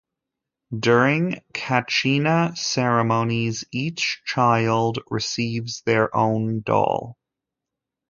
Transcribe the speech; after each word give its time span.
During 0.75 1.41
Kachina 1.53 2.57
ceremonies, 2.57 3.65
each 3.71 4.23
child 4.25 4.97
receives 5.11 5.83
their 5.85 6.17
own 6.17 6.61
doll. 6.61 7.19